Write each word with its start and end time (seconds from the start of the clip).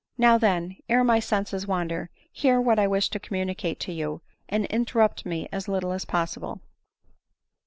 Now 0.17 0.39
then, 0.39 0.77
ere 0.89 1.03
my 1.03 1.19
senses 1.19 1.67
wander, 1.67 2.09
hear 2.31 2.59
what 2.59 2.79
I 2.79 2.87
wish 2.87 3.11
to 3.11 3.19
communicate 3.19 3.79
to 3.81 3.93
you, 3.93 4.23
and 4.49 4.65
interrupt 4.65 5.27
me 5.27 5.47
as 5.51 5.67
little 5.67 5.91
as 5.91 6.05
possible." 6.05 6.59